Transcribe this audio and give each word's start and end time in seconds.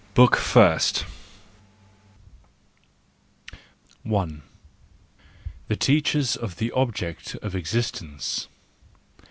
BOOK 0.15 0.35
FIRST 0.35 1.05
The 4.03 4.41
Teachers 5.77 6.35
of 6.35 6.55
the 6.55 6.71
Object 6.71 7.35
of 7.43 7.55
Existence 7.55 8.47